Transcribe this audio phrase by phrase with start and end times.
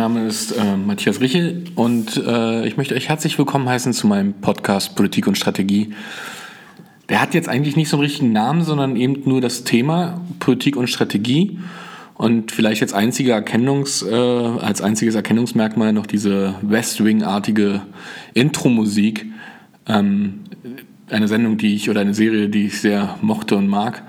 [0.00, 4.06] mein Name ist äh, Matthias Richel und äh, ich möchte euch herzlich willkommen heißen zu
[4.06, 5.92] meinem Podcast Politik und Strategie.
[7.10, 10.76] Der hat jetzt eigentlich nicht so einen richtigen Namen, sondern eben nur das Thema Politik
[10.76, 11.58] und Strategie
[12.14, 17.82] und vielleicht als, einziger Erkennungs, äh, als einziges Erkennungsmerkmal noch diese West Wing-artige
[18.32, 19.26] Intro-Musik.
[19.86, 20.44] Ähm,
[21.10, 24.02] eine Sendung, die ich oder eine Serie, die ich sehr mochte und mag.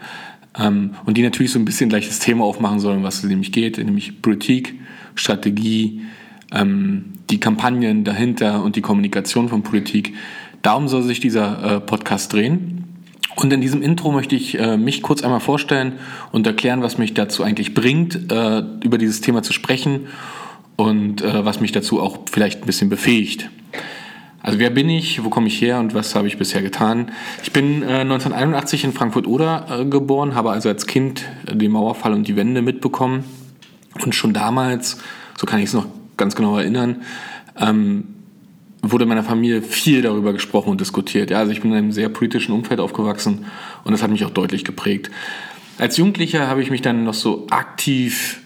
[0.57, 3.51] Ähm, und die natürlich so ein bisschen gleich das Thema aufmachen sollen, was es nämlich
[3.51, 4.75] geht, nämlich Politik,
[5.15, 6.01] Strategie,
[6.51, 10.13] ähm, die Kampagnen dahinter und die Kommunikation von Politik.
[10.61, 12.77] Darum soll sich dieser äh, Podcast drehen.
[13.35, 15.93] Und in diesem Intro möchte ich äh, mich kurz einmal vorstellen
[16.31, 20.07] und erklären, was mich dazu eigentlich bringt, äh, über dieses Thema zu sprechen
[20.75, 23.49] und äh, was mich dazu auch vielleicht ein bisschen befähigt.
[24.43, 27.11] Also wer bin ich, wo komme ich her und was habe ich bisher getan?
[27.43, 32.27] Ich bin äh, 1981 in Frankfurt-Oder äh, geboren, habe also als Kind den Mauerfall und
[32.27, 33.23] die Wende mitbekommen.
[34.03, 34.97] Und schon damals,
[35.37, 35.85] so kann ich es noch
[36.17, 37.01] ganz genau erinnern,
[37.59, 38.05] ähm,
[38.81, 41.29] wurde in meiner Familie viel darüber gesprochen und diskutiert.
[41.29, 43.45] Ja, also ich bin in einem sehr politischen Umfeld aufgewachsen
[43.83, 45.11] und das hat mich auch deutlich geprägt.
[45.77, 48.41] Als Jugendlicher habe ich mich dann noch so aktiv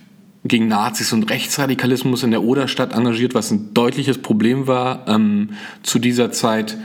[0.46, 5.50] gegen Nazis und Rechtsradikalismus in der Oderstadt engagiert, was ein deutliches Problem war ähm,
[5.84, 6.78] zu dieser Zeit.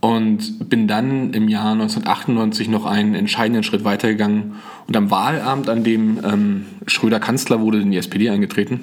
[0.00, 4.54] Und bin dann im Jahr 1998 noch einen entscheidenden Schritt weitergegangen
[4.86, 8.80] und am Wahlabend, an dem ähm, Schröder Kanzler wurde, in die SPD eingetreten.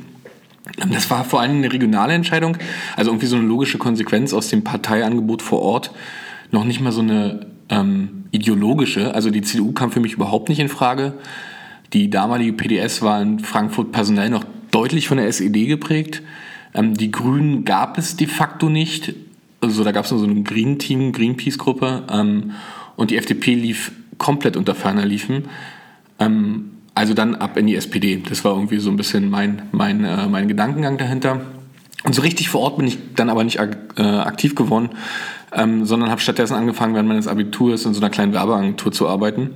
[0.79, 2.57] Ähm, das war vor allem eine regionale Entscheidung,
[2.95, 5.91] also irgendwie so eine logische Konsequenz aus dem Parteiangebot vor Ort.
[6.51, 10.59] Noch nicht mal so eine ähm, ideologische, also die CDU kam für mich überhaupt nicht
[10.59, 11.13] in Frage.
[11.93, 16.21] Die damalige PDS war in Frankfurt personell noch deutlich von der SED geprägt.
[16.73, 19.13] Ähm, die Grünen gab es de facto nicht.
[19.61, 22.03] Also da gab es nur so ein Green Team, Greenpeace-Gruppe.
[22.11, 22.51] Ähm,
[22.95, 25.45] und die FDP lief komplett unter ferner Liefen.
[26.19, 28.21] Ähm, also dann ab in die SPD.
[28.27, 31.41] Das war irgendwie so ein bisschen mein, mein, äh, mein Gedankengang dahinter.
[32.03, 34.89] Und so richtig vor Ort bin ich dann aber nicht äh, aktiv geworden,
[35.51, 39.51] ähm, sondern habe stattdessen angefangen, während meines Abiturs in so einer kleinen Werbeagentur zu arbeiten.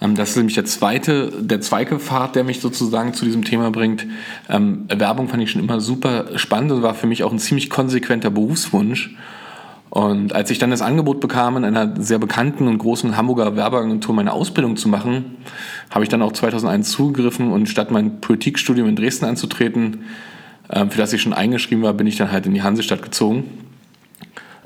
[0.00, 3.70] Ähm, das ist nämlich der zweite, der zweite Pfad, der mich sozusagen zu diesem Thema
[3.70, 4.06] bringt.
[4.48, 7.70] Ähm, Werbung fand ich schon immer super spannend und war für mich auch ein ziemlich
[7.70, 9.14] konsequenter Berufswunsch.
[9.90, 14.14] Und als ich dann das Angebot bekam, in einer sehr bekannten und großen Hamburger Werbeagentur
[14.14, 15.36] meine Ausbildung zu machen,
[15.90, 20.04] habe ich dann auch 2001 zugegriffen und statt mein Politikstudium in Dresden anzutreten,
[20.70, 23.65] ähm, für das ich schon eingeschrieben war, bin ich dann halt in die Hansestadt gezogen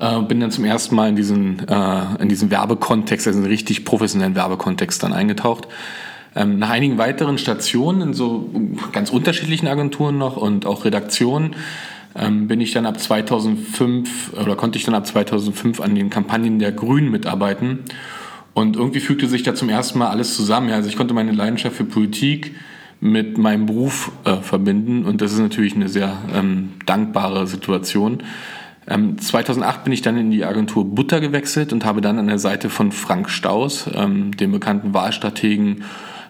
[0.01, 3.53] äh, bin dann zum ersten Mal in diesen, äh, in diesen Werbekontext, also in einen
[3.53, 5.67] richtig professionellen Werbekontext dann eingetaucht.
[6.35, 8.49] Ähm, nach einigen weiteren Stationen in so
[8.93, 11.55] ganz unterschiedlichen Agenturen noch und auch Redaktionen
[12.15, 16.57] ähm, bin ich dann ab 2005 oder konnte ich dann ab 2005 an den Kampagnen
[16.57, 17.79] der Grünen mitarbeiten.
[18.53, 20.69] Und irgendwie fügte sich da zum ersten Mal alles zusammen.
[20.69, 22.55] Ja, also ich konnte meine Leidenschaft für Politik
[22.99, 28.23] mit meinem Beruf äh, verbinden und das ist natürlich eine sehr ähm, dankbare Situation.
[28.87, 32.39] Ähm, 2008 bin ich dann in die Agentur Butter gewechselt und habe dann an der
[32.39, 35.83] Seite von Frank Staus, ähm, dem bekannten Wahlstrategen,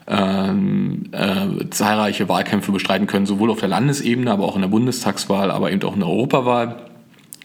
[0.07, 5.51] ähm, äh, zahlreiche Wahlkämpfe bestreiten können, sowohl auf der Landesebene, aber auch in der Bundestagswahl,
[5.51, 6.87] aber eben auch in der Europawahl.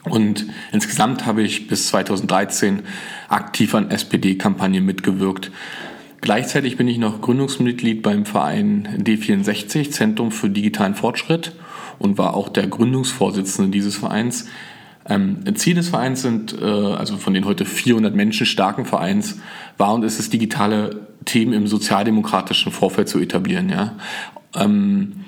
[0.03, 2.83] Und insgesamt habe ich bis 2013
[3.29, 5.51] aktiv an SPD-Kampagnen mitgewirkt.
[6.21, 11.53] Gleichzeitig bin ich noch Gründungsmitglied beim Verein D64, Zentrum für digitalen Fortschritt,
[11.99, 14.47] und war auch der Gründungsvorsitzende dieses Vereins.
[15.09, 19.39] Ähm, Ziel des Vereins sind, äh, also von den heute 400 Menschen starken Vereins,
[19.77, 23.69] war und ist es, digitale Themen im sozialdemokratischen Vorfeld zu etablieren.
[23.69, 23.95] Ja?
[24.55, 25.25] Ähm,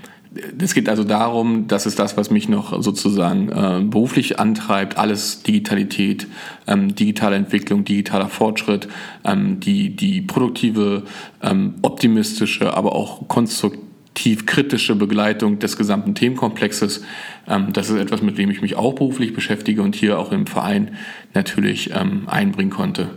[0.61, 5.41] es geht also darum, das ist das, was mich noch sozusagen äh, beruflich antreibt, alles
[5.43, 6.27] Digitalität,
[6.67, 8.87] ähm, digitale Entwicklung, digitaler Fortschritt,
[9.23, 11.03] ähm, die, die produktive,
[11.41, 17.03] ähm, optimistische, aber auch konstruktive tief kritische Begleitung des gesamten Themenkomplexes.
[17.47, 20.47] Ähm, das ist etwas, mit dem ich mich auch beruflich beschäftige und hier auch im
[20.47, 20.95] Verein
[21.33, 23.09] natürlich ähm, einbringen konnte.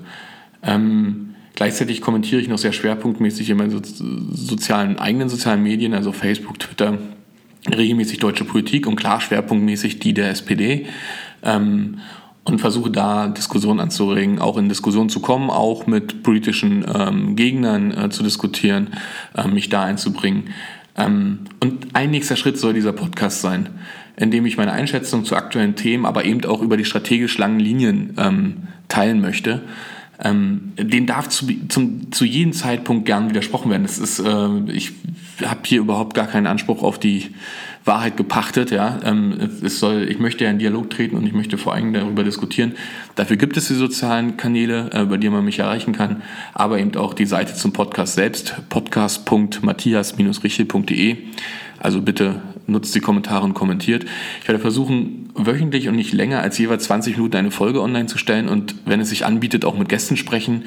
[0.63, 3.83] Ähm, gleichzeitig kommentiere ich noch sehr schwerpunktmäßig in meinen
[4.33, 6.99] sozialen, eigenen sozialen Medien, also Facebook, Twitter,
[7.69, 10.87] regelmäßig deutsche Politik und klar schwerpunktmäßig die der SPD.
[11.45, 18.11] und versuche da Diskussionen anzuregen, auch in Diskussionen zu kommen, auch mit politischen Gegnern äh,
[18.11, 18.91] zu diskutieren,
[19.37, 20.45] äh, mich da einzubringen.
[20.97, 23.69] Ähm, und ein nächster Schritt soll dieser Podcast sein,
[24.17, 27.61] in dem ich meine Einschätzung zu aktuellen Themen, aber eben auch über die strategisch langen
[27.61, 28.57] Linien ähm,
[28.89, 29.63] teilen möchte.
[30.23, 33.83] Ähm, den darf zu, zum, zu jedem Zeitpunkt gern widersprochen werden.
[33.83, 34.93] Das ist, äh, ich
[35.45, 37.31] habe hier überhaupt gar keinen Anspruch auf die
[37.85, 38.71] Wahrheit gepachtet.
[38.71, 41.93] Ja, ähm, es soll, ich möchte ja in Dialog treten und ich möchte vor allem
[41.93, 42.73] darüber diskutieren.
[43.15, 46.23] Dafür gibt es die sozialen Kanäle, äh, bei denen man mich erreichen kann,
[46.55, 51.17] aber eben auch die Seite zum Podcast selbst, podcast.matthias-richel.de.
[51.81, 54.05] Also bitte nutzt die Kommentare und kommentiert.
[54.41, 58.19] Ich werde versuchen, wöchentlich und nicht länger als jeweils 20 Minuten eine Folge online zu
[58.19, 60.65] stellen und wenn es sich anbietet, auch mit Gästen sprechen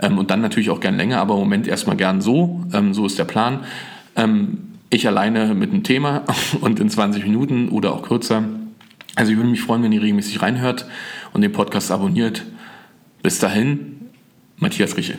[0.00, 2.62] ähm, und dann natürlich auch gern länger, aber im Moment erstmal gern so.
[2.72, 3.60] Ähm, so ist der Plan.
[4.16, 6.24] Ähm, ich alleine mit einem Thema
[6.60, 8.44] und in 20 Minuten oder auch kürzer.
[9.14, 10.86] Also ich würde mich freuen, wenn ihr regelmäßig reinhört
[11.32, 12.44] und den Podcast abonniert.
[13.22, 14.08] Bis dahin,
[14.58, 15.18] Matthias Riche.